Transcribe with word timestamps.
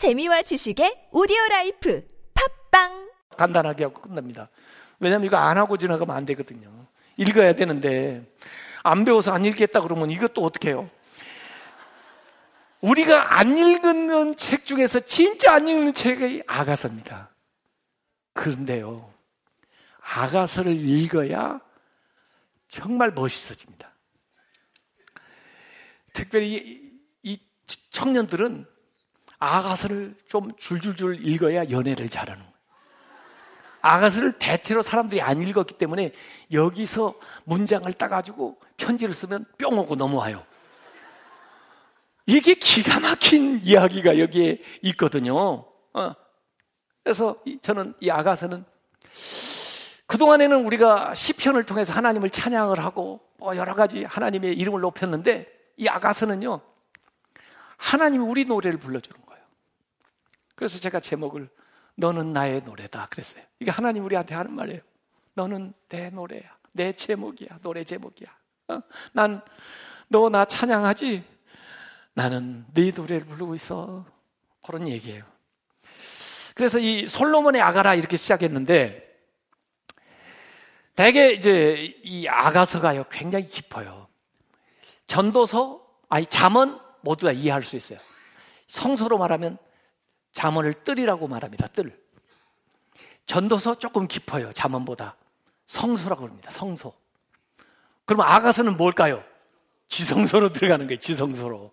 재미와 0.00 0.40
지식의 0.40 1.08
오디오 1.12 1.36
라이프 1.50 2.02
팟빵 2.70 3.10
간단하게 3.36 3.84
하고 3.84 4.00
끝납니다. 4.00 4.48
왜냐면 4.98 5.26
이거 5.26 5.36
안 5.36 5.58
하고 5.58 5.76
지나가면 5.76 6.16
안 6.16 6.24
되거든요. 6.24 6.86
읽어야 7.18 7.54
되는데 7.54 8.24
안 8.82 9.04
배워서 9.04 9.34
안 9.34 9.44
읽겠다 9.44 9.82
그러면 9.82 10.10
이것도 10.10 10.42
어떻게 10.42 10.70
해요? 10.70 10.88
우리가 12.80 13.38
안 13.38 13.58
읽는 13.58 14.36
책 14.36 14.64
중에서 14.64 15.00
진짜 15.00 15.52
안 15.52 15.68
읽는 15.68 15.92
책이 15.92 16.44
아가서입니다. 16.46 17.28
그런데요. 18.32 19.12
아가서를 20.00 20.72
읽어야 20.72 21.60
정말 22.68 23.10
멋있어집니다. 23.10 23.94
특별히 26.14 26.54
이, 26.54 27.00
이 27.22 27.40
청년들은 27.90 28.79
아가서를 29.40 30.14
좀 30.28 30.52
줄줄줄 30.56 31.26
읽어야 31.26 31.68
연애를 31.70 32.08
잘하는 32.08 32.40
거예요. 32.40 32.54
아가서를 33.82 34.32
대체로 34.38 34.82
사람들이 34.82 35.22
안 35.22 35.42
읽었기 35.42 35.74
때문에 35.74 36.12
여기서 36.52 37.14
문장을 37.44 37.90
따가지고 37.94 38.60
편지를 38.76 39.14
쓰면 39.14 39.46
뿅 39.58 39.78
오고 39.78 39.96
넘어와요. 39.96 40.44
이게 42.26 42.54
기가 42.54 43.00
막힌 43.00 43.60
이야기가 43.62 44.18
여기에 44.18 44.60
있거든요. 44.82 45.34
어. 45.34 46.14
그래서 47.02 47.36
저는 47.62 47.94
이 48.00 48.10
아가서는 48.10 48.64
그동안에는 50.06 50.66
우리가 50.66 51.14
시편을 51.14 51.64
통해서 51.64 51.92
하나님을 51.94 52.30
찬양을 52.30 52.78
하고 52.78 53.20
뭐 53.38 53.56
여러 53.56 53.74
가지 53.74 54.04
하나님의 54.04 54.54
이름을 54.58 54.80
높였는데 54.80 55.46
이 55.78 55.88
아가서는요. 55.88 56.60
하나님이 57.78 58.24
우리 58.24 58.44
노래를 58.44 58.78
불러주는 58.78 59.18
거예요. 59.24 59.29
그래서 60.60 60.78
제가 60.78 61.00
제목을 61.00 61.48
너는 61.94 62.34
나의 62.34 62.60
노래다 62.60 63.06
그랬어요. 63.10 63.42
이게 63.60 63.70
하나님 63.70 64.04
우리한테 64.04 64.34
하는 64.34 64.52
말이에요. 64.52 64.82
너는 65.32 65.72
내 65.88 66.10
노래야. 66.10 66.54
내 66.72 66.92
제목이야. 66.92 67.60
노래 67.62 67.82
제목이야. 67.82 68.28
어? 68.68 68.82
난너 69.14 70.28
나 70.30 70.44
찬양하지? 70.44 71.24
나는 72.12 72.66
네 72.74 72.92
노래를 72.94 73.24
부르고 73.26 73.54
있어. 73.54 74.04
그런 74.62 74.86
얘기예요. 74.86 75.24
그래서 76.54 76.78
이 76.78 77.06
솔로몬의 77.06 77.62
아가라 77.62 77.94
이렇게 77.94 78.18
시작했는데 78.18 79.08
대개 80.94 81.30
이제 81.30 81.98
이 82.04 82.28
아가서가요 82.28 83.04
굉장히 83.10 83.46
깊어요. 83.46 84.08
전도서, 85.06 85.86
아니 86.10 86.26
잠언 86.26 86.78
모두 87.00 87.24
다 87.24 87.32
이해할 87.32 87.62
수 87.62 87.76
있어요. 87.76 87.98
성서로 88.66 89.16
말하면 89.16 89.56
잠언을 90.32 90.72
뜰이라고 90.84 91.28
말합니다. 91.28 91.66
뜰. 91.68 91.98
전도서 93.26 93.78
조금 93.78 94.06
깊어요. 94.08 94.52
잠언보다. 94.52 95.16
성소라고 95.66 96.26
합니다. 96.26 96.50
성소. 96.50 96.92
그럼 98.04 98.22
아가서는 98.22 98.76
뭘까요? 98.76 99.24
지성소로 99.88 100.52
들어가는 100.52 100.86
거예요. 100.86 100.98
지성소로. 100.98 101.72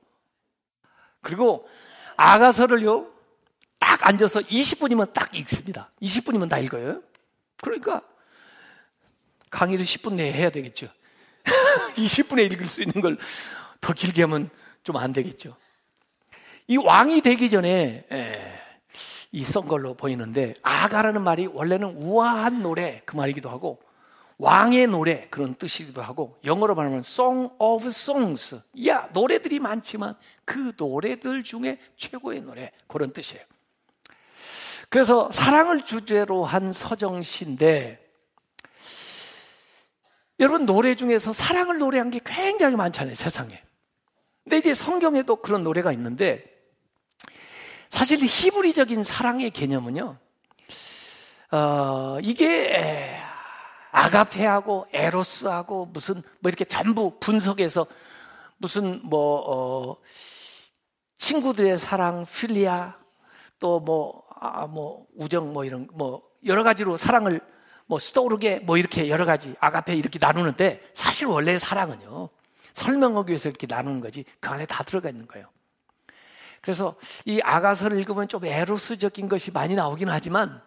그리고 1.21 1.67
아가서를요. 2.15 3.11
딱 3.79 4.05
앉아서 4.07 4.41
20분이면 4.41 5.13
딱 5.13 5.33
읽습니다. 5.35 5.91
20분이면 6.01 6.49
다 6.49 6.59
읽어요. 6.59 7.01
그러니까 7.61 8.01
강의를 9.49 9.85
10분 9.85 10.13
내에 10.13 10.31
해야 10.33 10.49
되겠죠. 10.49 10.89
20분에 11.95 12.51
읽을 12.51 12.67
수 12.67 12.81
있는 12.81 13.01
걸 13.01 13.17
더 13.81 13.93
길게 13.93 14.23
하면 14.23 14.49
좀 14.83 14.97
안 14.97 15.13
되겠죠. 15.13 15.55
이 16.67 16.75
왕이 16.75 17.21
되기 17.21 17.49
전에 17.49 18.05
예, 18.11 18.59
있었던 19.31 19.67
걸로 19.69 19.93
보이는데 19.93 20.55
아가라는 20.61 21.21
말이 21.23 21.47
원래는 21.47 21.95
우아한 21.95 22.61
노래 22.61 23.01
그 23.05 23.15
말이기도 23.15 23.49
하고 23.49 23.81
왕의 24.37 24.87
노래 24.87 25.21
그런 25.29 25.55
뜻이기도 25.55 26.01
하고 26.01 26.37
영어로 26.43 26.75
말하면 26.75 26.99
Song 26.99 27.53
of 27.57 27.87
Songs 27.87 28.59
야 28.85 29.09
노래들이 29.13 29.59
많지만 29.59 30.15
그 30.45 30.73
노래들 30.77 31.43
중에 31.43 31.79
최고의 31.95 32.41
노래 32.41 32.71
그런 32.87 33.13
뜻이에요. 33.13 33.43
그래서 34.89 35.29
사랑을 35.31 35.83
주제로 35.83 36.45
한 36.45 36.71
서정시인데 36.71 38.05
여러분 40.39 40.65
노래 40.65 40.95
중에서 40.95 41.33
사랑을 41.33 41.79
노래한 41.79 42.11
게 42.11 42.19
굉장히 42.23 42.75
많잖아요 42.75 43.15
세상에. 43.15 43.63
근데 44.43 44.57
이제 44.57 44.73
성경에도 44.73 45.37
그런 45.37 45.63
노래가 45.63 45.91
있는데 45.93 46.56
사실 47.89 48.19
히브리적인 48.21 49.03
사랑의 49.03 49.51
개념은요. 49.51 50.17
어, 51.51 52.17
이게 52.21 53.19
아가페하고 53.91 54.87
에로스하고 54.91 55.87
무슨 55.87 56.15
뭐 56.39 56.49
이렇게 56.49 56.65
전부 56.65 57.17
분석해서 57.19 57.87
무슨 58.57 59.01
뭐 59.03 59.43
어, 59.47 59.97
친구들의 61.17 61.77
사랑 61.77 62.25
필리아 62.25 62.95
또 63.59 63.79
뭐 63.79 64.27
아, 64.39 64.67
뭐 64.67 65.07
우정 65.15 65.53
뭐 65.53 65.65
이런 65.65 65.87
뭐 65.93 66.21
여러 66.45 66.63
가지로 66.63 66.97
사랑을 66.97 67.41
뭐 67.85 67.99
스토르게 67.99 68.59
뭐 68.59 68.77
이렇게 68.77 69.09
여러 69.09 69.25
가지 69.25 69.55
아가페 69.59 69.95
이렇게 69.95 70.19
나누는데 70.19 70.91
사실 70.93 71.27
원래 71.27 71.57
사랑은요 71.57 72.29
설명하기 72.73 73.31
위해서 73.31 73.49
이렇게 73.49 73.65
나누는 73.67 74.01
거지 74.01 74.25
그 74.39 74.49
안에 74.49 74.65
다 74.65 74.83
들어가 74.83 75.09
있는 75.09 75.27
거예요. 75.27 75.47
그래서 76.67 76.95
이 77.23 77.39
아가서를 77.45 77.97
읽으면 77.99 78.27
좀 78.27 78.43
에로스적인 78.43 79.29
것이 79.29 79.51
많이 79.51 79.73
나오긴 79.73 80.09
하지만 80.09 80.61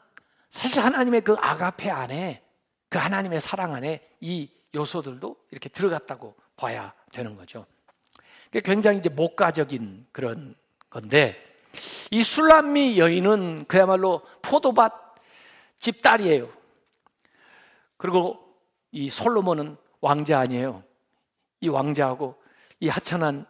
사실 0.48 0.82
하나님의 0.82 1.20
그 1.20 1.34
아가페 1.38 1.90
안에 1.90 2.42
그 2.88 2.96
하나님의 2.96 3.42
사랑 3.42 3.74
안에 3.74 4.08
이 4.18 4.48
요소들도 4.74 5.36
이렇게 5.50 5.68
들어갔다고 5.68 6.34
봐야 6.56 6.94
되는 7.12 7.36
거죠. 7.36 7.66
굉장히 8.64 9.00
이제 9.00 9.10
목가적인 9.10 10.06
그런 10.10 10.54
건데 10.88 11.36
이 12.10 12.22
술람미 12.22 12.98
여인은 12.98 13.66
그야말로 13.66 14.22
포도밭 14.40 14.94
집 15.78 16.00
딸이에요. 16.00 16.50
그리고 17.98 18.38
이 18.90 19.10
솔로몬은 19.10 19.76
왕자 20.00 20.38
아니에요. 20.38 20.82
이 21.60 21.68
왕자하고 21.68 22.36
이 22.80 22.88
하천한 22.88 23.44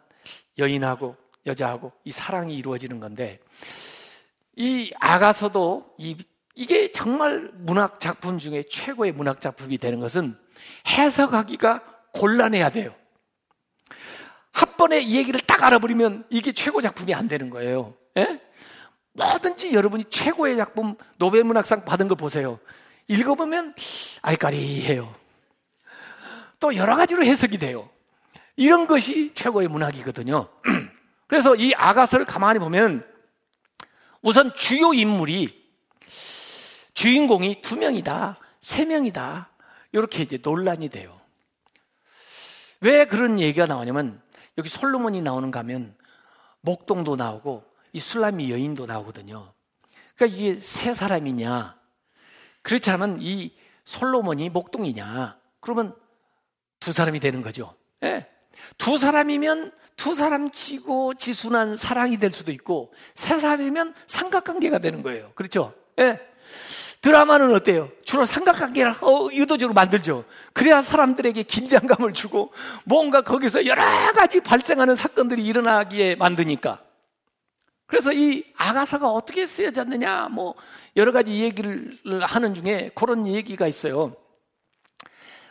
여인하고 0.59 1.15
여자하고 1.47 1.93
이 2.05 2.13
사랑이 2.13 2.57
이루어지는 2.57 3.01
건데 3.01 3.41
이 4.57 4.93
아가서도 4.99 5.95
이, 5.99 6.17
이게 6.55 6.93
정말 6.93 7.51
문학 7.55 8.01
작품 8.01 8.39
중에 8.39 8.65
최고의 8.71 9.13
문학 9.13 9.41
작품이 9.41 9.79
되는 9.79 10.01
것은 10.01 10.37
해석하기가 10.87 11.83
곤란해야 12.13 12.71
돼요. 12.71 12.95
한 14.53 14.77
번에 14.77 15.01
이 15.01 15.17
얘기를 15.17 15.41
딱 15.41 15.63
알아버리면 15.63 16.27
이게 16.29 16.53
최고 16.53 16.83
작품이 16.83 17.15
안 17.15 17.29
되는 17.29 17.51
거예요. 17.51 17.95
예? 18.19 18.41
뭐든지 19.13 19.75
여러분이 19.75 20.05
최고의 20.11 20.57
작품 20.57 20.97
노벨 21.17 21.45
문학상 21.45 21.85
받은 21.85 22.09
거 22.09 22.15
보세요. 22.15 22.59
읽어보면 23.09 23.75
알까리해요. 24.23 25.15
또 26.59 26.77
여러 26.77 26.95
가지로 26.97 27.25
해석이 27.25 27.59
돼요. 27.59 27.89
이런 28.57 28.87
것이 28.87 29.33
최고의 29.35 29.69
문학이거든요. 29.69 30.49
그래서 31.31 31.55
이 31.55 31.73
아가서를 31.75 32.27
가만히 32.27 32.59
보면 32.59 33.07
우선 34.21 34.53
주요 34.57 34.93
인물이 34.93 35.61
주인공이 36.93 37.63
두 37.63 37.77
명이다, 37.77 38.37
세 38.59 38.85
명이다. 38.85 39.49
이렇게 39.93 40.25
이제 40.25 40.39
논란이 40.43 40.89
돼요. 40.89 41.21
왜 42.81 43.05
그런 43.05 43.39
얘기가 43.39 43.67
나오냐면 43.67 44.21
여기 44.59 44.69
솔로몬이 44.69 45.23
나오는가 45.23 45.61
하면 45.61 45.95
목동도 46.63 47.15
나오고 47.15 47.65
이 47.93 48.01
술람이 48.01 48.51
여인도 48.51 48.87
나오거든요. 48.87 49.53
그러니까 50.17 50.37
이게 50.37 50.57
세 50.57 50.93
사람이냐? 50.93 51.79
그렇지 52.63 52.91
않으면 52.91 53.19
이 53.21 53.57
솔로몬이 53.85 54.51
목동이냐? 54.51 55.39
그러면 55.61 55.95
두 56.81 56.93
사람이 56.93 57.21
되는 57.21 57.41
거죠. 57.41 57.77
예. 58.03 58.29
두 58.79 58.99
사람이면 58.99 59.73
두 60.01 60.15
사람 60.15 60.51
치고 60.51 61.13
지순한 61.13 61.77
사랑이 61.77 62.17
될 62.17 62.33
수도 62.33 62.53
있고 62.53 62.91
세 63.15 63.39
사람이면 63.39 63.95
삼각관계가 64.07 64.79
되는 64.79 65.03
거예요. 65.03 65.31
그렇죠? 65.35 65.75
예. 65.99 66.19
드라마는 67.03 67.55
어때요? 67.55 67.91
주로 68.07 68.25
삼각관계를 68.25 68.93
어, 69.03 69.29
의도적으로 69.31 69.75
만들죠. 69.75 70.25
그래야 70.55 70.81
사람들에게 70.81 71.43
긴장감을 71.43 72.15
주고 72.15 72.51
뭔가 72.85 73.21
거기서 73.21 73.67
여러 73.67 73.83
가지 74.15 74.41
발생하는 74.41 74.97
사건들이 74.97 75.45
일어나기에 75.45 76.17
만드니까. 76.17 76.81
그래서 77.87 78.11
이 78.15 78.47
아가사가 78.57 79.11
어떻게 79.11 79.45
쓰여졌느냐, 79.45 80.31
뭐, 80.31 80.55
여러 80.97 81.13
가지 81.13 81.41
얘기를 81.41 81.99
하는 82.23 82.55
중에 82.55 82.91
그런 82.95 83.27
얘기가 83.27 83.67
있어요. 83.67 84.17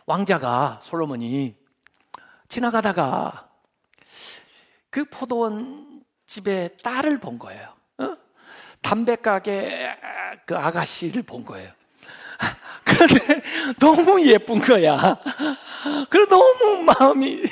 왕자가, 0.07 0.79
솔로몬이 0.81 1.55
지나가다가 2.47 3.48
그 4.89 5.05
포도원 5.05 6.03
집에 6.25 6.69
딸을 6.83 7.19
본 7.19 7.37
거예요. 7.39 7.73
어? 7.99 8.15
담배 8.81 9.15
가게 9.15 9.89
그 10.45 10.55
아가씨를 10.57 11.23
본 11.23 11.45
거예요. 11.45 11.71
그런데 12.85 13.41
너무 13.79 14.21
예쁜 14.25 14.59
거야. 14.59 15.17
그래 16.09 16.25
너무 16.27 16.83
마음이 16.83 17.43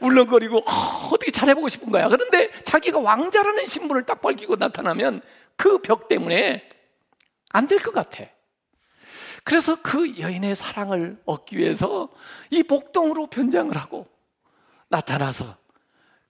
울렁거리고 0.00 0.58
어, 0.58 1.08
떻게 1.10 1.30
잘해보고 1.30 1.68
싶은 1.68 1.90
거야. 1.90 2.08
그런데 2.08 2.50
자기가 2.62 2.98
왕자라는 2.98 3.64
신분을 3.66 4.02
딱 4.02 4.20
밝히고 4.20 4.56
나타나면 4.56 5.22
그 5.56 5.78
벽 5.80 6.08
때문에 6.08 6.68
안 7.50 7.66
될 7.68 7.78
것 7.78 7.92
같아. 7.94 8.24
그래서 9.44 9.80
그 9.80 10.18
여인의 10.18 10.54
사랑을 10.56 11.16
얻기 11.24 11.56
위해서 11.56 12.08
이 12.50 12.62
복동으로 12.64 13.28
변장을 13.28 13.74
하고 13.76 14.08
나타나서 14.88 15.56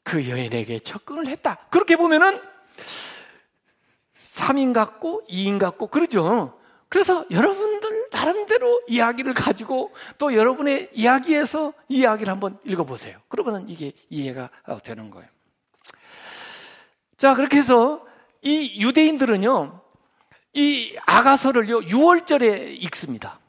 그 0.07 0.31
여인에게 0.31 0.79
접근을 0.79 1.27
했다. 1.27 1.59
그렇게 1.69 1.97
보면은 1.97 2.41
3인 4.17 4.73
같고 4.73 5.25
2인 5.29 5.59
같고 5.59 5.89
그러죠. 5.89 6.57
그래서 6.89 7.25
여러분들 7.33 8.11
나름대로 8.13 8.81
이야기를 8.87 9.35
가지고 9.35 9.93
또 10.17 10.33
여러분의 10.33 10.91
이야기에서 10.93 11.73
이야기를 11.89 12.31
한번 12.31 12.61
읽어보세요. 12.65 13.19
그러면 13.27 13.69
이게 13.69 13.91
이해가 14.09 14.49
되는 14.85 15.11
거예요. 15.11 15.29
자, 17.19 17.35
그렇게 17.35 17.57
해서 17.57 18.07
이 18.43 18.81
유대인들은요, 18.81 19.81
이 20.53 20.97
아가서를요, 21.05 21.81
6월절에 21.81 22.81
읽습니다. 22.85 23.41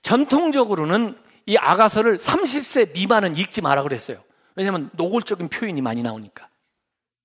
전통적으로는 0.00 1.18
이 1.44 1.58
아가서를 1.58 2.16
30세 2.16 2.94
미만은 2.94 3.36
읽지 3.36 3.60
마라 3.60 3.82
그랬어요. 3.82 4.24
왜냐하면 4.56 4.90
노골적인 4.94 5.48
표현이 5.48 5.80
많이 5.82 6.02
나오니까. 6.02 6.48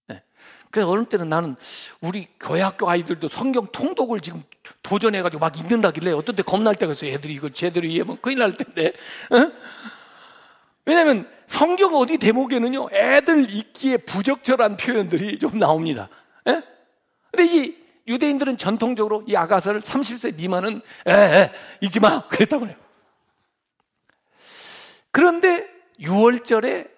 네. 0.08 0.22
그래서 0.70 0.92
어느 0.92 1.06
때는 1.06 1.30
나는 1.30 1.56
우리 2.02 2.28
교회 2.40 2.62
학교 2.62 2.90
아이들도 2.90 3.30
성경 3.30 3.68
통독을 3.72 4.20
지금 4.20 4.44
도전해가지고 4.84 5.40
막 5.40 5.58
읽는다길래 5.58 6.12
어떤 6.12 6.36
때 6.36 6.44
겁날 6.44 6.76
때가 6.76 6.92
있어요. 6.92 7.12
애들이 7.14 7.34
이걸 7.34 7.54
제대로 7.54 7.88
이해하면 7.88 8.20
큰일 8.22 8.40
날 8.40 8.54
텐데. 8.56 8.94
어? 9.32 9.52
왜냐하면 10.86 11.28
성경 11.48 11.96
어디 11.96 12.18
대목에는요, 12.18 12.90
애들 12.92 13.50
읽기에 13.50 13.98
부적절한 13.98 14.78
표현들이 14.78 15.40
좀 15.40 15.58
나옵니다. 15.58 16.10
예? 16.48 16.62
근데 17.32 17.46
이 17.46 17.78
유대인들은 18.08 18.58
전통적으로 18.58 19.24
이 19.28 19.36
아가서를 19.36 19.82
30세 19.82 20.36
미만은 20.36 20.82
에, 21.08 21.12
에 21.14 21.52
읽지 21.82 22.00
마 22.00 22.28
그랬다고 22.28 22.68
해요. 22.68 22.76
그런데 25.12 25.68
6월절에 26.00 26.90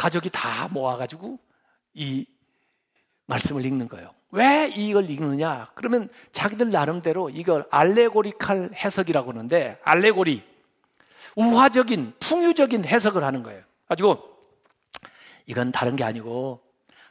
가족이 0.00 0.30
다 0.30 0.66
모아가지고 0.68 1.38
이 1.92 2.24
말씀을 3.26 3.66
읽는 3.66 3.86
거예요. 3.86 4.14
왜 4.30 4.66
이걸 4.74 5.10
읽느냐? 5.10 5.70
그러면 5.74 6.08
자기들 6.32 6.70
나름대로 6.70 7.28
이걸 7.28 7.66
알레고리칼 7.70 8.70
해석이라고 8.74 9.32
하는데 9.32 9.78
알레고리 9.84 10.42
우화적인 11.36 12.14
풍유적인 12.18 12.86
해석을 12.86 13.22
하는 13.22 13.42
거예요. 13.42 13.62
가지고 13.88 14.22
이건 15.44 15.70
다른 15.70 15.96
게 15.96 16.04
아니고 16.04 16.62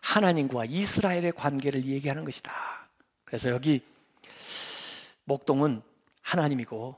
하나님과 0.01 0.65
이스라엘의 0.65 1.33
관계를 1.33 1.85
얘기하는 1.85 2.25
것이다. 2.25 2.51
그래서 3.23 3.51
여기 3.51 3.85
목동은 5.25 5.83
하나님이고 6.23 6.95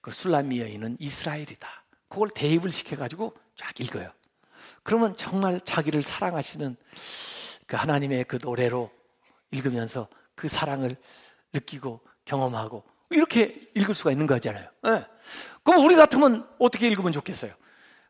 그 0.00 0.10
술람미 0.10 0.60
여인은 0.60 0.96
이스라엘이다. 0.98 1.68
그걸 2.08 2.30
대입을 2.30 2.72
시켜가지고 2.72 3.36
쫙 3.54 3.78
읽어요. 3.78 4.10
그러면 4.82 5.14
정말 5.14 5.60
자기를 5.60 6.02
사랑하시는 6.02 6.76
그 7.66 7.76
하나님의 7.76 8.24
그 8.24 8.38
노래로 8.42 8.90
읽으면서 9.50 10.08
그 10.34 10.48
사랑을 10.48 10.96
느끼고 11.52 12.00
경험하고 12.24 12.82
이렇게 13.10 13.60
읽을 13.74 13.94
수가 13.94 14.12
있는 14.12 14.26
거잖아요. 14.26 14.68
네. 14.82 15.06
그럼 15.62 15.84
우리 15.84 15.96
같으면 15.96 16.48
어떻게 16.58 16.88
읽으면 16.88 17.12
좋겠어요? 17.12 17.52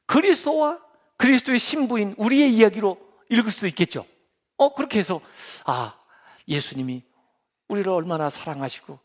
그리스도와 0.07 0.79
그리스도의 1.17 1.59
신부인 1.59 2.15
우리의 2.17 2.55
이야기로 2.55 2.99
읽을 3.29 3.51
수도 3.51 3.67
있겠죠. 3.67 4.07
어, 4.57 4.75
그렇게 4.75 4.99
해서, 4.99 5.21
아, 5.65 5.95
예수님이 6.49 7.03
우리를 7.69 7.91
얼마나 7.91 8.29
사랑하시고, 8.29 8.99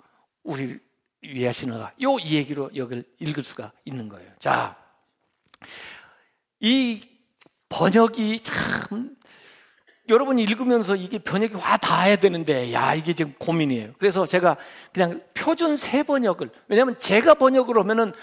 우리를 0.44 0.79
위해 1.21 1.47
하시는가. 1.47 1.94
요 2.01 2.19
얘기로 2.19 2.71
여기를 2.75 3.06
읽을 3.19 3.44
수가 3.44 3.71
있는 3.85 4.09
거예요. 4.09 4.31
자, 4.39 4.77
이 6.59 7.01
번역이 7.69 8.39
참 8.41 9.15
여러분이 10.07 10.44
읽으면서 10.44 10.95
이게 10.95 11.17
번역이 11.17 11.56
와 11.56 11.77
닿아야 11.77 12.15
되는데 12.15 12.71
야 12.73 12.94
이게 12.94 13.13
지금 13.13 13.33
고민이에요. 13.39 13.94
그래서 13.97 14.25
제가 14.25 14.57
그냥 14.94 15.21
표준 15.33 15.77
세 15.77 16.03
번역을 16.03 16.51
왜냐하면 16.67 16.97
제가 17.00 17.35
번역을 17.35 17.77
하면은 17.79 18.13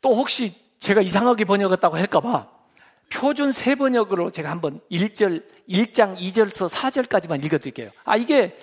또 0.00 0.14
혹시 0.14 0.54
제가 0.78 1.00
이상하게 1.00 1.44
번역했다고 1.46 1.96
할까봐 1.96 2.48
표준 3.10 3.52
세 3.52 3.74
번역으로 3.74 4.30
제가 4.30 4.50
한번 4.50 4.80
1절 4.90 5.42
1장 5.68 6.16
2절서 6.16 6.68
4절까지만 6.68 7.44
읽어드릴게요. 7.44 7.90
아 8.04 8.16
이게 8.16 8.56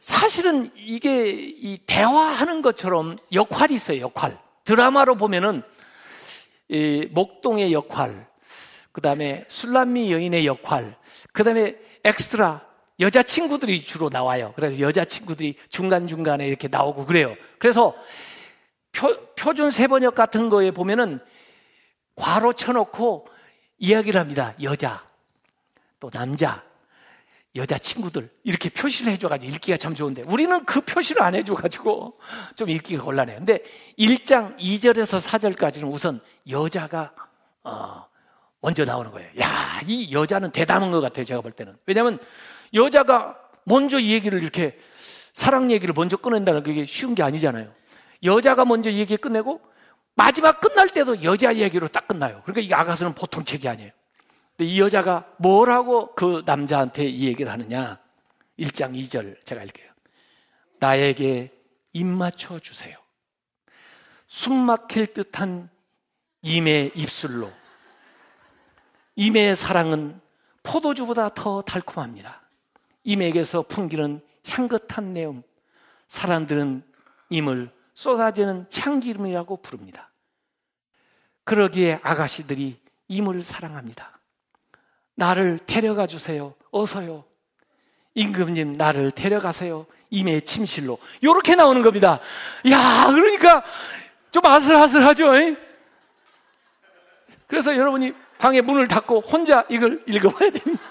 사실은 0.00 0.70
이게 0.76 1.30
이 1.30 1.78
대화하는 1.84 2.62
것처럼 2.62 3.16
역할이 3.32 3.74
있어요. 3.74 4.00
역할 4.00 4.38
드라마로 4.64 5.16
보면은 5.16 5.62
이 6.68 7.08
목동의 7.10 7.72
역할, 7.72 8.27
그 8.98 9.02
다음에 9.02 9.44
술람미 9.46 10.12
여인의 10.12 10.44
역할, 10.44 10.96
그 11.32 11.44
다음에 11.44 11.76
엑스트라 12.02 12.66
여자친구들이 12.98 13.84
주로 13.84 14.08
나와요. 14.08 14.52
그래서 14.56 14.80
여자친구들이 14.80 15.54
중간중간에 15.68 16.44
이렇게 16.44 16.66
나오고 16.66 17.06
그래요. 17.06 17.36
그래서 17.60 17.94
표, 18.90 19.14
표준 19.36 19.70
세번역 19.70 20.16
같은 20.16 20.48
거에 20.48 20.72
보면은 20.72 21.20
괄호 22.16 22.54
쳐놓고 22.54 23.28
이야기를 23.78 24.20
합니다. 24.20 24.54
여자, 24.64 25.06
또 26.00 26.10
남자, 26.10 26.64
여자친구들 27.54 28.28
이렇게 28.42 28.68
표시를 28.68 29.12
해줘가지고 29.12 29.52
읽기가 29.52 29.76
참 29.76 29.94
좋은데 29.94 30.24
우리는 30.28 30.64
그 30.64 30.80
표시를 30.80 31.22
안 31.22 31.36
해줘가지고 31.36 32.18
좀 32.56 32.68
읽기가 32.68 33.04
곤란해요. 33.04 33.36
근데 33.36 33.60
1장 33.96 34.58
2절에서 34.58 35.24
4절까지는 35.24 35.88
우선 35.88 36.20
여자가 36.48 37.12
어, 37.62 38.07
먼저 38.60 38.84
나오는 38.84 39.10
거예요. 39.10 39.30
야, 39.40 39.80
이 39.86 40.12
여자는 40.12 40.50
대단한 40.50 40.90
것 40.90 41.00
같아요. 41.00 41.24
제가 41.24 41.40
볼 41.40 41.52
때는. 41.52 41.76
왜냐하면 41.86 42.18
여자가 42.74 43.38
먼저 43.64 43.98
이 43.98 44.12
얘기를 44.12 44.42
이렇게 44.42 44.76
사랑 45.32 45.70
얘기를 45.70 45.94
먼저 45.94 46.16
꺼낸다는 46.16 46.62
게 46.62 46.84
쉬운 46.86 47.14
게 47.14 47.22
아니잖아요. 47.22 47.72
여자가 48.24 48.64
먼저 48.64 48.90
얘기 48.90 49.16
끝내고 49.16 49.60
마지막 50.16 50.58
끝날 50.60 50.88
때도 50.88 51.22
여자 51.22 51.54
얘기로 51.54 51.86
딱 51.88 52.08
끝나요. 52.08 52.42
그러니까 52.44 52.60
이 52.60 52.72
아가서는 52.76 53.14
보통 53.14 53.44
책이 53.44 53.68
아니에요. 53.68 53.92
근데 54.56 54.70
이 54.70 54.80
여자가 54.80 55.26
뭐라고 55.36 56.14
그 56.16 56.42
남자한테 56.44 57.06
이 57.06 57.26
얘기를 57.28 57.52
하느냐? 57.52 58.00
1장 58.58 58.94
2절 58.96 59.44
제가 59.44 59.62
읽게요. 59.62 59.88
나에게 60.80 61.52
입 61.92 62.06
맞춰 62.06 62.58
주세요. 62.58 62.96
숨 64.26 64.54
막힐 64.54 65.14
듯한 65.14 65.70
임의 66.42 66.92
입술로 66.96 67.52
임의 69.18 69.56
사랑은 69.56 70.20
포도주보다 70.62 71.28
더 71.30 71.60
달콤합니다. 71.60 72.40
임에게서 73.02 73.62
풍기는 73.62 74.20
향긋한 74.46 75.12
내음, 75.12 75.42
사람들은 76.06 76.84
임을 77.28 77.68
쏟아지는 77.94 78.64
향기름이라고 78.72 79.56
부릅니다. 79.56 80.08
그러기에 81.42 81.98
아가씨들이 82.04 82.78
임을 83.08 83.42
사랑합니다. 83.42 84.20
나를 85.16 85.58
데려가 85.66 86.06
주세요. 86.06 86.54
어서요. 86.70 87.24
임금님 88.14 88.74
나를 88.74 89.10
데려가세요. 89.10 89.86
임의 90.10 90.42
침실로. 90.42 90.96
이렇게 91.22 91.56
나오는 91.56 91.82
겁니다. 91.82 92.20
야, 92.70 93.06
그러니까 93.08 93.64
좀 94.30 94.46
아슬아슬하죠. 94.46 95.32
그래서 97.48 97.76
여러분이 97.76 98.12
방에 98.38 98.60
문을 98.60 98.88
닫고 98.88 99.20
혼자 99.20 99.64
이걸 99.68 100.02
읽어봐야 100.06 100.50
됩니다. 100.50 100.82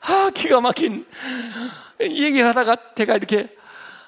아, 0.00 0.30
기가 0.34 0.60
막힌 0.60 1.06
얘기를 2.00 2.46
하다가 2.48 2.94
제가 2.94 3.16
이렇게 3.16 3.54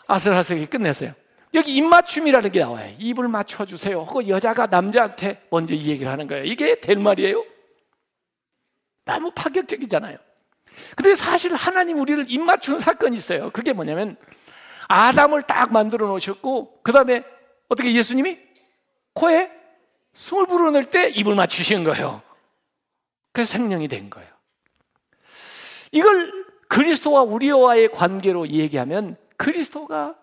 아슬아슬하게 0.06 0.66
끝냈어요. 0.66 1.12
여기 1.54 1.76
입맞춤이라는 1.76 2.50
게 2.50 2.60
나와요. 2.60 2.94
입을 2.98 3.28
맞춰주세요. 3.28 4.06
그 4.06 4.28
여자가 4.28 4.66
남자한테 4.66 5.46
먼저 5.50 5.72
이 5.74 5.86
얘기를 5.86 6.10
하는 6.10 6.26
거예요. 6.26 6.44
이게 6.44 6.80
될 6.80 6.96
말이에요? 6.96 7.44
너무 9.04 9.30
파격적이잖아요. 9.30 10.18
근데 10.96 11.14
사실 11.14 11.54
하나님 11.54 12.00
우리를 12.00 12.24
입맞춘 12.28 12.80
사건이 12.80 13.16
있어요. 13.16 13.50
그게 13.50 13.72
뭐냐면 13.72 14.16
아담을 14.88 15.42
딱 15.42 15.72
만들어 15.72 16.08
놓으셨고 16.08 16.80
그 16.82 16.92
다음에 16.92 17.22
어떻게 17.68 17.94
예수님이 17.94 18.38
코에 19.14 19.48
숨을 20.14 20.46
불어넣을 20.46 20.90
때 20.90 21.08
입을 21.10 21.34
맞추신 21.34 21.84
거예요. 21.84 22.22
그래서 23.32 23.52
생명이 23.52 23.88
된 23.88 24.10
거예요. 24.10 24.28
이걸 25.92 26.44
그리스도와 26.68 27.22
우리와의 27.22 27.88
관계로 27.92 28.48
얘기하면 28.48 29.16
그리스도가 29.36 30.16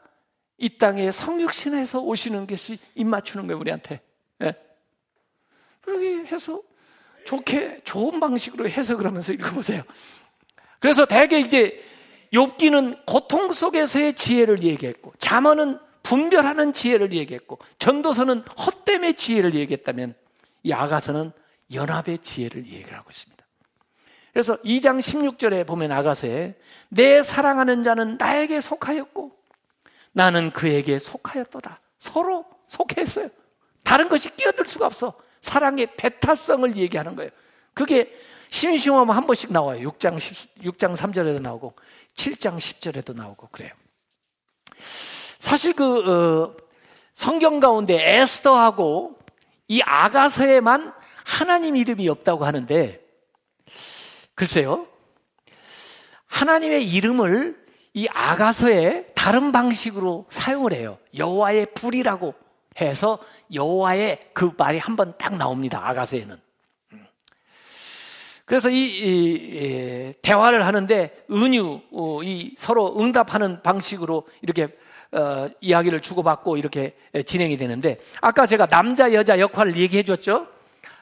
이 0.57 0.77
땅에 0.77 1.11
성육신해서 1.11 1.99
오시는 2.01 2.47
것이 2.47 2.77
입 2.95 3.07
맞추는 3.07 3.47
거예요, 3.47 3.59
우리한테. 3.59 4.01
예. 4.43 4.55
그렇게 5.81 6.25
해서 6.25 6.61
좋게, 7.25 7.81
좋은 7.83 8.19
방식으로 8.19 8.69
해석을 8.69 9.05
하면서 9.05 9.33
읽어보세요. 9.33 9.83
그래서 10.79 11.05
대개 11.05 11.39
이제 11.39 11.83
욥기는 12.33 13.05
고통 13.05 13.51
속에서의 13.51 14.13
지혜를 14.13 14.63
얘기했고, 14.63 15.13
자언은 15.19 15.79
분별하는 16.11 16.73
지혜를 16.73 17.13
얘기했고, 17.13 17.57
전도서는 17.79 18.41
헛됨의 18.41 19.13
지혜를 19.13 19.53
얘기했다면, 19.53 20.13
이 20.63 20.73
아가서는 20.73 21.31
연합의 21.73 22.19
지혜를 22.19 22.67
얘기하고 22.67 23.09
있습니다. 23.09 23.45
그래서 24.33 24.57
2장 24.57 24.99
16절에 24.99 25.65
보면 25.65 25.93
아가서에 25.93 26.55
내 26.89 27.23
사랑하는 27.23 27.83
자는 27.83 28.17
나에게 28.17 28.59
속하였고 28.59 29.31
나는 30.11 30.51
그에게 30.51 30.99
속하였도다. 30.99 31.79
서로 31.97 32.45
속했어요. 32.67 33.29
다른 33.83 34.09
것이 34.09 34.35
끼어들 34.35 34.67
수가 34.67 34.85
없어. 34.85 35.13
사랑의 35.39 35.95
배타성을 35.95 36.75
얘기하는 36.75 37.15
거예요. 37.15 37.31
그게 37.73 38.13
심심하면 38.49 39.15
한 39.15 39.25
번씩 39.25 39.51
나와요. 39.53 39.89
6장 39.89 40.19
10, 40.19 40.55
6장 40.63 40.95
3절에도 40.95 41.41
나오고 41.41 41.73
7장 42.13 42.57
10절에도 42.57 43.15
나오고 43.15 43.47
그래요. 43.47 43.71
사실 45.41 45.73
그 45.73 46.07
어, 46.07 46.55
성경 47.13 47.59
가운데 47.59 47.95
에스더하고 48.19 49.17
이 49.67 49.81
아가서에만 49.83 50.93
하나님 51.25 51.75
이름이 51.75 52.07
없다고 52.07 52.45
하는데 52.45 53.01
글쎄요. 54.35 54.85
하나님의 56.27 56.87
이름을 56.87 57.59
이 57.95 58.07
아가서에 58.09 59.07
다른 59.15 59.51
방식으로 59.51 60.27
사용을 60.29 60.73
해요. 60.73 60.99
여호와의 61.17 61.73
불이라고 61.73 62.35
해서 62.79 63.17
여호와의 63.53 64.19
그 64.33 64.51
말이 64.57 64.77
한 64.77 64.95
번 64.95 65.17
딱 65.17 65.35
나옵니다. 65.35 65.81
아가서에는. 65.89 66.37
그래서 68.51 68.69
이, 68.69 68.75
이, 68.75 69.33
이 69.33 70.13
대화를 70.21 70.65
하는데 70.65 71.15
은유, 71.31 71.79
어, 71.93 72.21
이 72.21 72.53
서로 72.57 72.99
응답하는 72.99 73.61
방식으로 73.61 74.27
이렇게 74.41 74.67
어, 75.13 75.47
이야기를 75.61 76.01
주고받고 76.01 76.57
이렇게 76.57 76.93
진행이 77.25 77.55
되는데 77.55 77.97
아까 78.19 78.45
제가 78.45 78.65
남자 78.65 79.13
여자 79.13 79.39
역할을 79.39 79.77
얘기해 79.77 80.03
줬죠. 80.03 80.47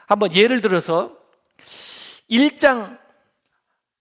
한번 0.06 0.32
예를 0.36 0.62
들어서 0.62 1.18
1장 2.30 3.00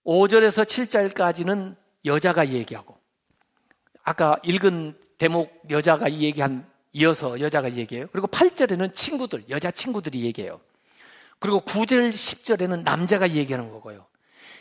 5절에서 0.05 0.65
7절까지는 0.65 1.75
여자가 2.05 2.49
얘기하고 2.49 2.99
아까 4.03 4.37
읽은 4.43 4.95
대목 5.17 5.63
여자가 5.71 6.11
얘기한 6.11 6.67
이어서 6.93 7.39
여자가 7.39 7.73
얘기해요. 7.73 8.05
그리고 8.11 8.27
8절에는 8.27 8.93
친구들, 8.93 9.45
여자 9.49 9.71
친구들이 9.71 10.23
얘기해요. 10.25 10.61
그리고 11.39 11.61
9절, 11.61 12.09
10절에는 12.09 12.83
남자가 12.83 13.29
얘기하는 13.29 13.71
거고요. 13.71 14.05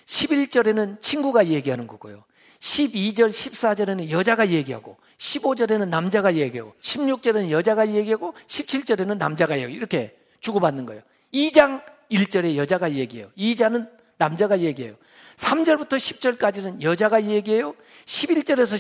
11절에는 0.06 1.00
친구가 1.00 1.46
얘기하는 1.46 1.86
거고요. 1.86 2.24
12절, 2.60 3.28
14절에는 3.28 4.10
여자가 4.10 4.48
얘기하고 4.48 4.96
15절에는 5.18 5.88
남자가 5.88 6.34
얘기하고 6.34 6.74
16절에는 6.80 7.50
여자가 7.50 7.88
얘기하고 7.88 8.34
17절에는 8.46 9.16
남자가 9.16 9.54
얘기하고 9.54 9.74
이렇게 9.74 10.16
주고받는 10.40 10.86
거예요. 10.86 11.02
2장 11.32 11.82
1절에 12.10 12.56
여자가 12.56 12.92
얘기해요. 12.92 13.30
2장은 13.36 13.88
남자가 14.16 14.58
얘기해요. 14.60 14.94
3절부터 15.36 15.90
10절까지는 15.90 16.82
여자가 16.82 17.22
얘기해요. 17.22 17.74
11절에서 18.06 18.74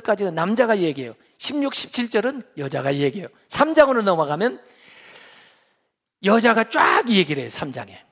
15절까지는 0.00 0.32
남자가 0.34 0.78
얘기해요. 0.78 1.14
16, 1.38 1.72
17절은 1.72 2.44
여자가 2.58 2.94
얘기해요. 2.94 3.28
3장으로 3.48 4.02
넘어가면 4.02 4.60
여자가 6.22 6.70
쫙 6.70 7.08
얘기를 7.08 7.42
해요. 7.42 7.50
3장에. 7.50 8.04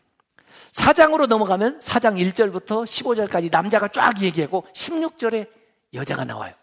4장으로 0.73 1.27
넘어가면 1.27 1.81
4장 1.81 2.17
1절부터 2.17 2.85
15절까지 2.85 3.51
남자가 3.51 3.89
쫙 3.89 4.23
얘기하고 4.23 4.67
16절에 4.75 5.49
여자가 5.95 6.25
나와요. 6.25 6.55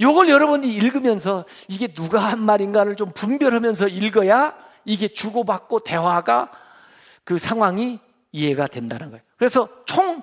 요걸 0.00 0.28
여러분이 0.28 0.72
읽으면서 0.74 1.44
이게 1.68 1.86
누가 1.88 2.20
한 2.20 2.40
말인가를 2.40 2.94
좀 2.96 3.12
분별하면서 3.12 3.88
읽어야 3.88 4.56
이게 4.84 5.08
주고받고 5.08 5.80
대화가 5.80 6.52
그 7.24 7.38
상황이 7.38 7.98
이해가 8.32 8.68
된다는 8.68 9.10
거예요. 9.10 9.22
그래서 9.36 9.68
총 9.84 10.22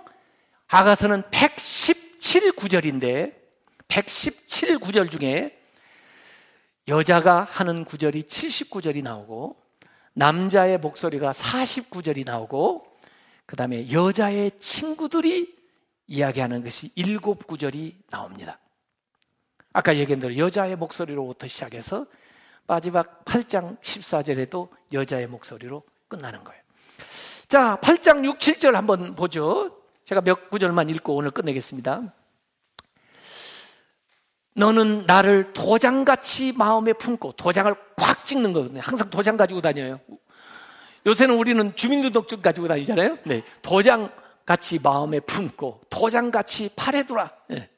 아가서는 0.68 1.22
117구절인데 1.24 3.34
117구절 3.88 5.12
중에 5.12 5.56
여자가 6.88 7.48
하는 7.50 7.84
구절이 7.86 8.24
79절이 8.24 9.04
나오고 9.04 9.58
남자의 10.16 10.78
목소리가 10.80 11.32
49절이 11.32 12.26
나오고 12.26 12.88
그 13.46 13.56
다음에 13.56 13.92
여자의 13.92 14.52
친구들이 14.58 15.56
이야기하는 16.08 16.64
것이 16.64 16.94
7구절이 16.96 17.94
나옵니다. 18.10 18.60
아까 19.74 19.96
얘기한 19.98 20.20
대로 20.20 20.38
여자의 20.38 20.76
목소리로부터 20.78 21.48
시작해서 21.48 22.06
마지막 22.66 23.26
8장 23.26 23.80
14절에도 23.82 24.70
여자의 24.94 25.28
목소리로 25.28 25.84
끝나는 26.08 26.44
거예요. 26.44 26.62
자, 27.48 27.78
8장 27.82 28.24
6, 28.26 28.38
7절 28.38 28.72
한번 28.72 29.16
보죠. 29.16 29.82
제가 30.06 30.22
몇 30.22 30.50
구절만 30.50 30.90
읽고 30.90 31.16
오늘 31.16 31.32
끝내겠습니다. 31.32 32.14
너는 34.56 35.06
나를 35.06 35.54
도장같이 35.54 36.54
마음에 36.54 36.94
품고 36.94 37.34
도장을 37.34 37.74
꽉 37.98 38.26
찍는 38.26 38.54
거거든요. 38.54 38.82
항상 38.82 39.10
도장 39.10 39.36
가지고 39.38 39.62
다녀요. 39.62 40.00
요새는 41.06 41.36
우리는 41.36 41.76
주민등록증 41.76 42.42
가지고 42.42 42.68
다니잖아요. 42.70 43.18
네. 43.26 43.44
도장같이 43.62 44.80
마음에 44.82 45.20
품고 45.20 45.82
도장같이 45.90 46.70
팔에 46.76 47.04
두라. 47.04 47.32
네. 47.50 47.70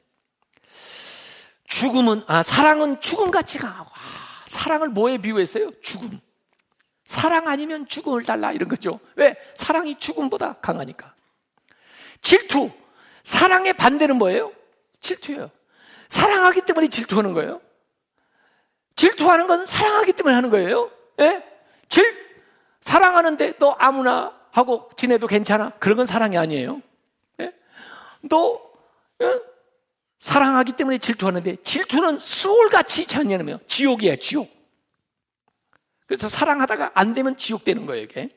죽음은 1.66 2.22
아 2.26 2.42
사랑은 2.42 3.00
죽음같이 3.00 3.58
강하고 3.58 3.90
아, 3.90 4.44
사랑을 4.46 4.88
뭐에 4.88 5.18
비유했어요? 5.18 5.72
죽음. 5.82 6.20
사랑 7.04 7.48
아니면 7.48 7.88
죽음을 7.88 8.22
달라 8.22 8.52
이런 8.52 8.68
거죠. 8.68 9.00
왜? 9.16 9.36
사랑이 9.56 9.96
죽음보다 9.96 10.54
강하니까. 10.60 11.14
질투. 12.22 12.70
사랑의 13.24 13.72
반대는 13.74 14.16
뭐예요? 14.16 14.52
질투예요. 15.00 15.50
사랑하기 16.08 16.62
때문에 16.62 16.88
질투하는 16.88 17.32
거예요. 17.34 17.60
질투하는 18.96 19.46
건 19.46 19.66
사랑하기 19.66 20.12
때문에 20.14 20.34
하는 20.34 20.50
거예요. 20.50 20.90
예? 21.20 21.42
질, 21.88 22.04
사랑하는데 22.80 23.58
너 23.58 23.70
아무나 23.78 24.36
하고 24.50 24.90
지내도 24.96 25.26
괜찮아? 25.26 25.70
그런 25.78 25.96
건 25.96 26.06
사랑이 26.06 26.36
아니에요. 26.36 26.82
예? 27.40 27.52
너, 28.22 28.60
예? 29.22 29.40
사랑하기 30.18 30.72
때문에 30.72 30.98
질투하는데 30.98 31.56
질투는 31.62 32.18
수월같이 32.18 33.06
잔인하며 33.06 33.60
지옥이에요, 33.68 34.16
지옥. 34.16 34.50
그래서 36.06 36.26
사랑하다가 36.28 36.92
안 36.94 37.14
되면 37.14 37.36
지옥 37.36 37.64
되는 37.64 37.86
거예요, 37.86 38.02
이게. 38.02 38.30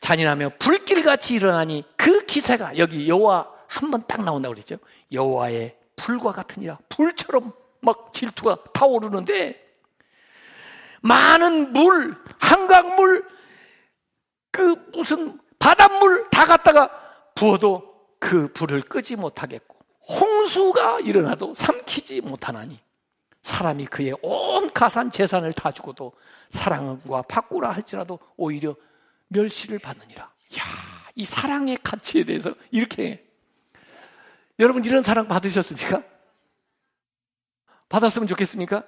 잔인하며 0.00 0.52
불길같이 0.58 1.34
일어나니 1.34 1.84
그 1.96 2.26
기세가 2.26 2.76
여기 2.78 3.08
여호와 3.08 3.50
한 3.66 3.90
번 3.90 4.02
딱 4.06 4.22
나온다고 4.24 4.54
그랬죠. 4.54 4.76
여호와의 5.12 5.76
불과 5.98 6.32
같으니라. 6.32 6.78
불처럼 6.88 7.52
막 7.80 8.12
질투가 8.12 8.64
타오르는데 8.72 9.66
많은 11.02 11.72
물, 11.72 12.16
한강물, 12.40 13.26
그 14.50 14.74
무슨 14.92 15.38
바닷물 15.58 16.28
다 16.30 16.44
갖다가 16.44 16.90
부어도 17.34 17.94
그 18.18 18.52
불을 18.52 18.82
끄지 18.82 19.16
못하겠고 19.16 19.76
홍수가 20.08 21.00
일어나도 21.00 21.54
삼키지 21.54 22.22
못하나니 22.22 22.80
사람이 23.42 23.86
그의 23.86 24.14
온 24.22 24.72
가산 24.72 25.10
재산을 25.10 25.52
다 25.52 25.70
주고도 25.70 26.12
사랑과 26.50 27.22
바꾸라 27.22 27.70
할지라도 27.70 28.18
오히려 28.36 28.74
멸시를 29.28 29.78
받느니라. 29.78 30.22
야, 30.24 30.62
이 31.14 31.24
사랑의 31.24 31.78
가치에 31.82 32.24
대해서 32.24 32.54
이렇게 32.70 33.27
여러분 34.58 34.84
이런 34.84 35.02
사랑 35.02 35.28
받으셨습니까? 35.28 36.02
받았으면 37.88 38.26
좋겠습니까? 38.28 38.84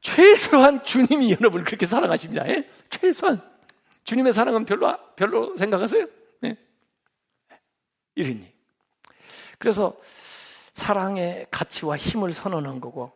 최소한 0.00 0.82
주님이 0.84 1.32
여러분을 1.32 1.64
그렇게 1.64 1.86
사랑하십니다. 1.86 2.48
예? 2.48 2.68
최소한 2.88 3.40
주님의 4.04 4.32
사랑은 4.32 4.64
별로 4.64 4.96
별로 5.14 5.56
생각하세요? 5.56 6.06
네. 6.40 6.56
이러니 8.14 8.52
그래서 9.58 9.96
사랑의 10.72 11.46
가치와 11.50 11.96
힘을 11.96 12.32
선언한 12.32 12.80
거고 12.80 13.12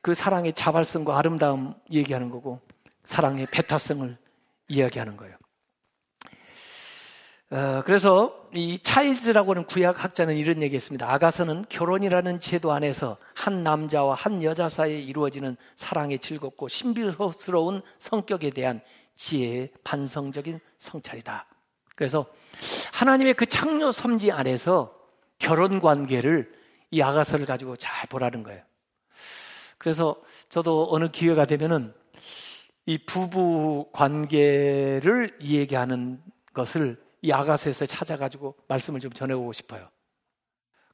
그 0.00 0.14
사랑의 0.14 0.52
자발성과 0.52 1.16
아름다움 1.16 1.74
얘기하는 1.90 2.30
거고 2.30 2.60
사랑의 3.04 3.46
배타성을 3.52 4.16
이야기하는 4.68 5.16
거예요. 5.16 5.36
어, 7.52 7.82
그래서 7.84 8.48
이 8.54 8.78
차일즈라고 8.78 9.50
하는 9.50 9.66
구약 9.66 10.02
학자는 10.02 10.36
이런 10.36 10.62
얘기했습니다. 10.62 11.12
아가서는 11.12 11.66
결혼이라는 11.68 12.40
제도 12.40 12.72
안에서 12.72 13.18
한 13.34 13.62
남자와 13.62 14.14
한 14.14 14.42
여자 14.42 14.70
사이에 14.70 14.98
이루어지는 14.98 15.58
사랑의 15.76 16.18
즐겁고 16.18 16.68
신비스러운 16.68 17.82
성격에 17.98 18.48
대한 18.48 18.80
지혜의 19.16 19.70
반성적인 19.84 20.60
성찰이다. 20.78 21.46
그래서 21.94 22.24
하나님의 22.94 23.34
그 23.34 23.44
창조 23.44 23.92
섬지 23.92 24.32
안에서 24.32 24.96
결혼 25.38 25.82
관계를 25.82 26.50
이 26.90 27.02
아가서를 27.02 27.44
가지고 27.44 27.76
잘 27.76 28.08
보라는 28.08 28.44
거예요. 28.44 28.62
그래서 29.76 30.16
저도 30.48 30.88
어느 30.90 31.10
기회가 31.10 31.44
되면은 31.44 31.92
이 32.86 32.96
부부 33.04 33.90
관계를 33.92 35.36
얘기하는 35.42 36.18
것을 36.54 37.11
이 37.22 37.32
아가서에서 37.32 37.86
찾아가지고 37.86 38.56
말씀을 38.68 39.00
좀 39.00 39.12
전해오고 39.12 39.52
싶어요. 39.52 39.88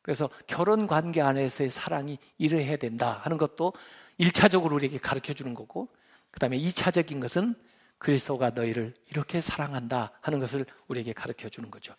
그래서 0.03 0.31
결혼 0.47 0.87
관계 0.87 1.21
안에서의 1.21 1.71
사랑이 1.71 2.19
이래야 2.39 2.77
된다 2.77 3.21
하는 3.25 3.37
것도 3.37 3.73
1차적으로 4.21 4.73
우리에게 4.75 4.99
가르쳐 4.99 5.33
주는 5.33 5.55
거고, 5.55 5.89
그 6.31 6.41
다음에 6.41 6.59
2차적인 6.59 7.21
것은 7.21 7.55
그리스도가 7.99 8.51
너희를 8.51 8.95
이렇게 9.11 9.41
사랑한다 9.41 10.13
하는 10.21 10.39
것을 10.39 10.65
우리에게 10.87 11.13
가르쳐 11.13 11.49
주는 11.49 11.71
거죠. 11.71 11.95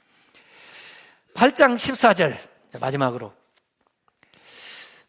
8장 1.33 1.75
14절, 1.75 2.79
마지막으로. 2.79 3.33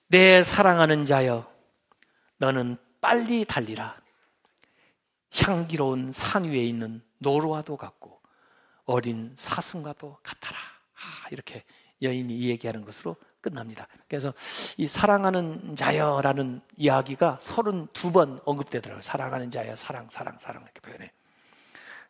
내 0.09 0.43
사랑하는 0.43 1.05
자여, 1.05 1.50
너는 2.39 2.77
빨리 3.00 3.45
달리라. 3.45 4.00
향기로운 5.33 6.11
산 6.12 6.45
위에 6.45 6.65
있는 6.65 7.03
노루와도 7.19 7.77
같고 7.77 8.20
어린 8.91 9.33
사슴과도 9.37 10.19
같아라. 10.23 10.59
아, 10.59 11.29
이렇게 11.31 11.65
여인이 12.03 12.35
이 12.37 12.51
얘기하는 12.51 12.85
것으로 12.85 13.17
끝납니다. 13.41 13.87
그래서 14.09 14.35
이 14.77 14.87
사랑하는 14.87 15.77
자여라는 15.77 16.61
이야기가 16.77 17.39
32번 17.41 18.41
언급되더라고요. 18.45 19.01
사랑하는 19.03 19.51
자여, 19.51 19.77
사랑, 19.77 20.09
사랑, 20.11 20.39
사랑 20.39 20.63
이렇게 20.63 20.81
표현해. 20.81 21.11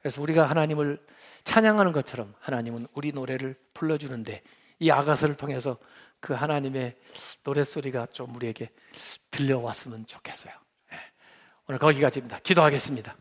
그래서 0.01 0.23
우리가 0.23 0.49
하나님을 0.49 1.05
찬양하는 1.45 1.93
것처럼 1.93 2.35
하나님은 2.41 2.87
우리 2.95 3.13
노래를 3.13 3.55
불러주는데 3.75 4.43
이 4.79 4.91
아가서를 4.91 5.37
통해서 5.37 5.77
그 6.21 6.33
하나님의 6.33 6.97
노랫소리가 7.45 8.07
좀 8.07 8.35
우리에게 8.35 8.71
들려왔으면 9.31 10.07
좋겠어요. 10.07 10.53
예. 10.93 10.97
오늘 11.69 11.79
거기까지입니다. 11.79 12.41
기도하겠습니다. 12.41 13.17